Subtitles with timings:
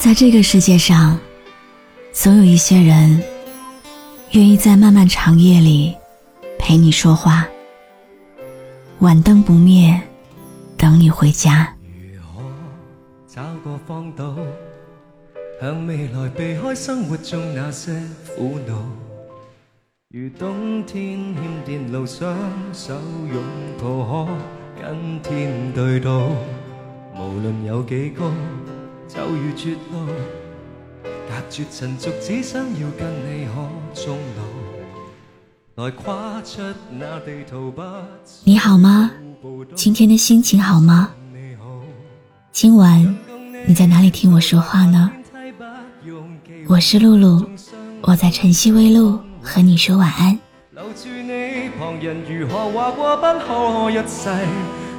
[0.00, 1.20] 在这个世界上，
[2.10, 3.22] 总有一些人
[4.30, 5.94] 愿意在漫漫长夜里
[6.58, 7.46] 陪你说话，
[9.00, 10.00] 晚灯不灭，
[10.74, 11.70] 等你回家。
[12.14, 12.42] 如何
[13.28, 14.34] 找个方岛，
[15.60, 17.92] 向未来避开生活中那些
[18.34, 18.82] 苦恼？
[20.08, 22.34] 如冬天欠电路，双
[22.72, 22.94] 手
[23.30, 23.42] 拥
[23.78, 26.08] 抱，可跟天对赌。
[27.14, 28.32] 无论有几高，
[29.56, 30.06] 绝路，
[31.02, 35.84] 隔绝尘俗，只想要跟你可终老。
[35.84, 37.82] 来跨出那地图，不
[38.44, 39.10] 你好吗？
[39.74, 41.10] 今天的心情好吗？
[42.52, 43.16] 今晚
[43.66, 45.10] 你在哪里听我说话呢？
[46.68, 47.44] 我是露露，
[48.02, 50.38] 我在晨曦微露和你说晚安。
[50.70, 54.30] 留住你，旁人如何话过不可一世，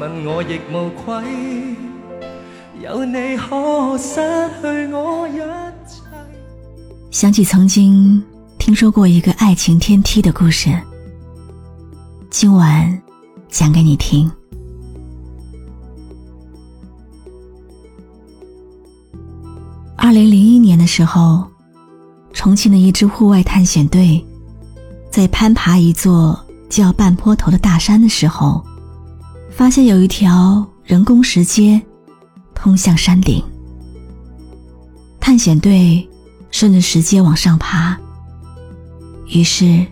[0.00, 1.91] 问我亦无愧。
[2.80, 4.14] 有你可失
[4.60, 5.36] 去我一
[5.86, 6.02] 切。
[7.10, 8.22] 想起曾经
[8.58, 10.70] 听说过一个爱情天梯的故事，
[12.30, 13.02] 今晚
[13.48, 14.30] 讲给你听。
[19.96, 21.46] 二零零一年的时候，
[22.32, 24.24] 重庆的一支户外探险队
[25.10, 26.38] 在攀爬一座
[26.70, 28.64] 叫半坡头的大山的时候，
[29.50, 31.80] 发现有一条人工石阶
[32.62, 33.42] 通向山顶。
[35.18, 36.08] 探险队
[36.52, 37.98] 顺着石阶往上爬，
[39.26, 39.84] 于是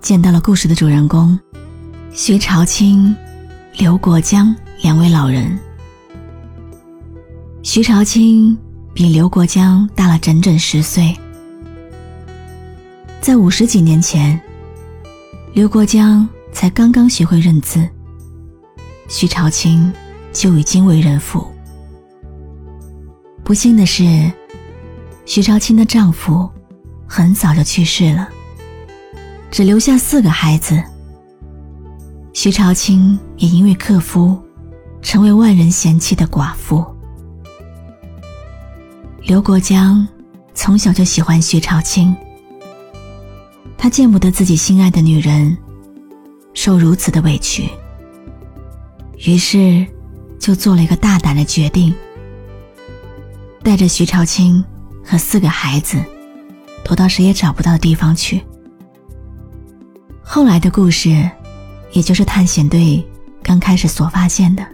[0.00, 1.36] 见到了故事的主人公
[2.12, 3.12] 薛朝清、
[3.76, 5.58] 刘国江两位老人。
[7.64, 8.56] 徐朝清
[8.94, 11.12] 比刘国江大了整整十岁，
[13.20, 14.40] 在五十几年前，
[15.52, 17.88] 刘国江才刚刚学会认字，
[19.08, 19.92] 徐朝清
[20.32, 21.44] 就已经为人父。
[23.48, 24.30] 不幸的是，
[25.24, 26.46] 徐朝清的丈夫
[27.06, 28.28] 很早就去世了，
[29.50, 30.84] 只留下四个孩子。
[32.34, 34.38] 徐朝清也因为克夫，
[35.00, 36.84] 成为万人嫌弃的寡妇。
[39.22, 40.06] 刘国江
[40.52, 42.14] 从小就喜欢徐朝清，
[43.78, 45.56] 他见不得自己心爱的女人
[46.52, 47.66] 受如此的委屈，
[49.24, 49.86] 于是
[50.38, 51.94] 就做了一个大胆的决定，
[53.68, 54.64] 带着徐朝清
[55.04, 56.02] 和四个孩子
[56.82, 58.42] 躲到谁也找不到的地方去。
[60.22, 61.30] 后来的故事，
[61.92, 63.06] 也就是探险队
[63.42, 64.66] 刚开始所发现的，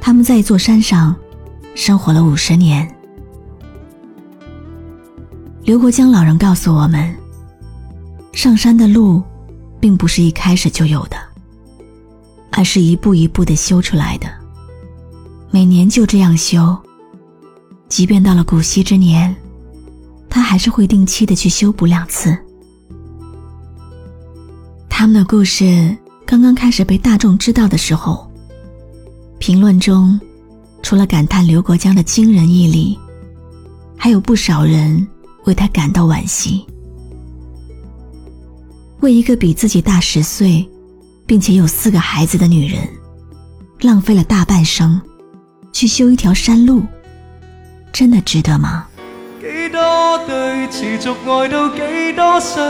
[0.00, 1.12] 他们在一座山上
[1.74, 2.88] 生活了五十年。
[5.64, 7.12] 刘国江老人告诉我们，
[8.32, 9.20] 上山的路，
[9.80, 11.16] 并不是一开始就有的，
[12.52, 14.28] 而是一步一步的修出来的。
[15.50, 16.78] 每年就这样修，
[17.88, 19.34] 即便到了古稀之年，
[20.28, 22.36] 他还是会定期的去修补两次。
[24.88, 28.30] 他们的故事刚刚开始被大众知道的时候，
[29.38, 30.20] 评论中，
[30.82, 32.98] 除了感叹刘国江的惊人毅力，
[33.96, 35.06] 还有不少人。
[35.44, 36.62] 为他感到惋惜，
[39.00, 40.68] 为一个比自己大十岁，
[41.24, 42.86] 并且有四个孩子的女人，
[43.80, 45.00] 浪费了大半生，
[45.72, 46.82] 去修一条山路，
[47.92, 48.86] 真的值得吗？
[49.40, 52.62] 几多对持续爱到几多岁？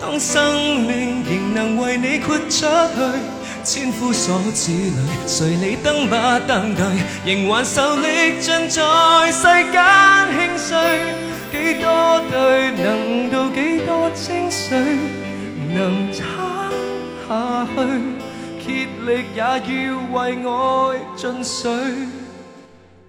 [0.00, 2.66] 当生命仍能为你豁出去，
[3.62, 4.96] 千夫所指里，
[5.26, 6.14] 谁理登不
[6.48, 6.84] 登对？
[7.26, 9.78] 仍还受力尽在世间
[10.32, 10.68] 轻碎。
[11.52, 14.78] 几多对能到几多清水，
[15.74, 16.24] 能撑
[17.28, 17.30] 下
[17.76, 17.78] 去，
[18.64, 20.50] 竭力也要为爱
[21.16, 21.68] 尽瘁，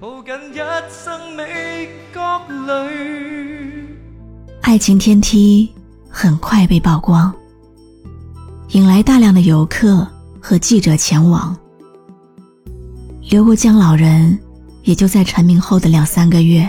[0.02, 0.58] 抱紧一
[0.90, 3.88] 生美角里。
[4.62, 5.70] 爱情天梯
[6.10, 7.32] 很快被曝光，
[8.70, 10.08] 引来大量的游客
[10.40, 11.56] 和记者前往。
[13.30, 14.40] 刘国江老人
[14.82, 16.68] 也就在成名后的两三个月。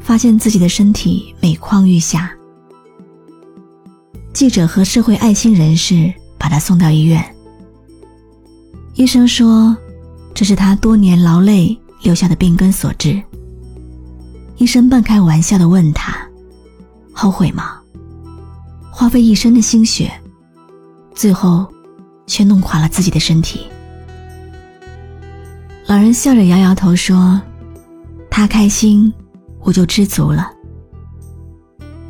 [0.00, 2.32] 发现自己的身体每况愈下，
[4.32, 7.24] 记者和社会爱心人士把他送到医院。
[8.94, 9.76] 医生说，
[10.34, 13.22] 这是他多年劳累留下的病根所致。
[14.56, 16.16] 医生半开玩笑的问他
[17.12, 17.78] ：“后悔吗？
[18.90, 20.10] 花费一生的心血，
[21.14, 21.66] 最后
[22.26, 23.66] 却弄垮了自己的身体。”
[25.86, 27.40] 老人笑着摇摇头说
[28.30, 29.12] ：“他开心。”
[29.66, 30.48] 我就知足了，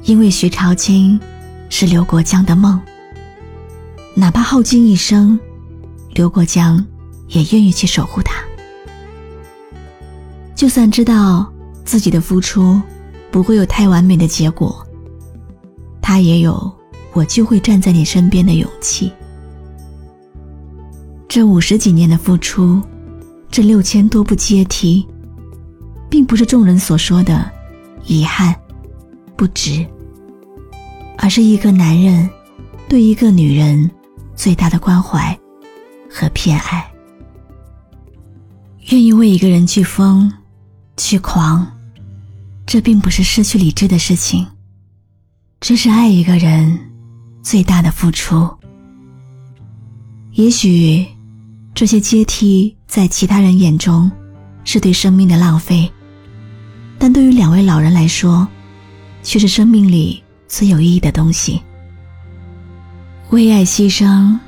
[0.02, 1.18] 因为徐朝清
[1.70, 2.78] 是刘国江的梦，
[4.14, 5.40] 哪怕耗尽一生，
[6.12, 6.86] 刘国江
[7.28, 8.44] 也愿意去守护他。
[10.56, 11.46] 就算知道
[11.84, 12.80] 自己的付出
[13.30, 14.84] 不会有太完美的结果，
[16.00, 16.74] 他也有
[17.12, 19.12] 我就会站在你身边的勇气。
[21.28, 22.80] 这五十几年的付出，
[23.50, 25.06] 这六千多步阶梯，
[26.08, 27.50] 并不是众人所说的
[28.06, 28.54] 遗憾、
[29.36, 29.84] 不值，
[31.18, 32.26] 而是一个男人
[32.88, 33.90] 对一个女人
[34.34, 35.38] 最大的关怀
[36.10, 36.90] 和偏爱。
[38.88, 40.32] 愿意为一个人去疯、
[40.96, 41.66] 去狂，
[42.66, 44.46] 这并不是失去理智的事情，
[45.60, 46.78] 这是爱一个人
[47.42, 48.48] 最大的付出。
[50.32, 51.06] 也许
[51.74, 54.10] 这些阶梯在其他人眼中
[54.64, 55.90] 是对生命的浪费，
[56.98, 58.46] 但对于两位老人来说，
[59.22, 61.60] 却是生命里最有意义的东西。
[63.30, 64.38] 为爱牺牲，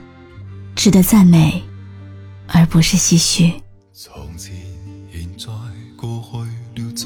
[0.75, 1.63] 值得赞美，
[2.47, 3.53] 而不是唏嘘。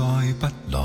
[0.02, 0.08] 再
[0.40, 0.46] 不
[0.76, 0.81] 来。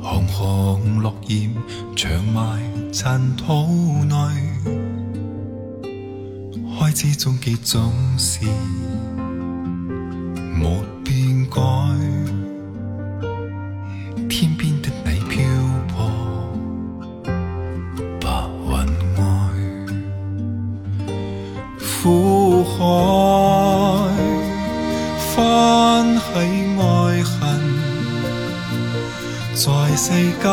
[0.00, 1.50] 红红落叶
[1.94, 3.52] 长埋尘土
[4.04, 4.16] 内，
[6.80, 8.40] 开始终结总是
[10.32, 10.82] 没
[29.54, 30.10] 在世
[30.42, 30.50] 间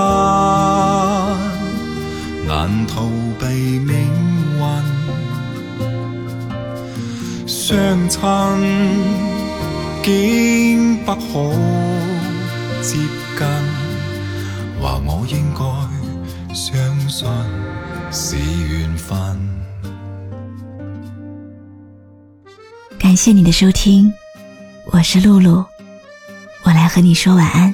[2.47, 3.09] 难逃
[3.39, 3.45] 避
[3.79, 3.97] 命
[4.57, 4.61] 运。
[7.47, 7.75] 相
[8.07, 8.19] 亲
[10.03, 11.19] 竟不可
[12.83, 12.97] 接
[13.37, 13.47] 近，
[14.79, 15.63] 话我应该
[16.53, 17.27] 相信
[18.11, 19.17] 是缘分。
[22.99, 24.13] 感谢你的收听，
[24.91, 25.65] 我是露露，
[26.63, 27.73] 我来和你说晚安。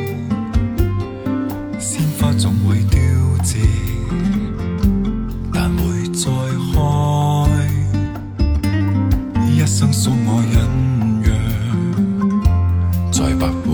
[13.21, 13.71] 在白云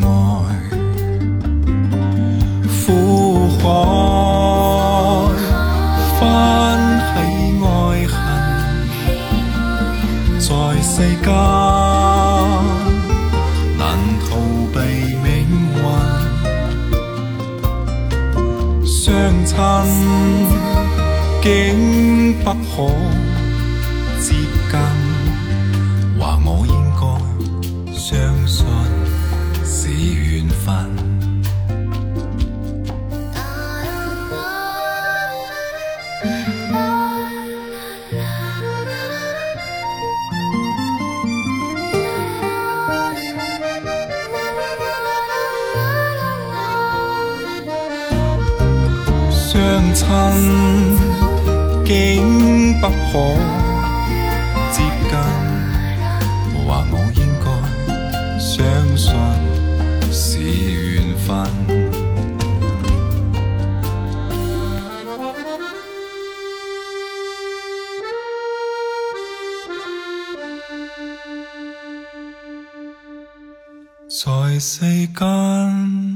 [0.00, 0.08] 外。
[2.86, 2.86] 苦
[3.58, 3.60] 海
[6.18, 6.20] 翻
[7.04, 7.06] 起
[7.62, 7.66] 爱
[8.08, 8.16] 恨，
[10.40, 10.48] 在
[10.80, 11.28] 世间
[13.76, 13.80] 难
[14.24, 14.26] 逃
[14.72, 14.76] 避
[15.22, 15.26] 命
[15.76, 15.78] 运，
[18.86, 18.96] 相
[19.44, 19.54] 亲
[21.42, 21.46] 竟
[22.42, 22.56] 不可
[51.84, 52.92] 竟不可
[54.72, 54.76] 接
[55.08, 55.12] 近，
[56.54, 56.58] 或
[56.90, 57.46] 我应该
[58.38, 58.46] 相
[58.96, 59.06] 信
[60.12, 61.26] 是缘分。
[74.08, 76.07] 在世间。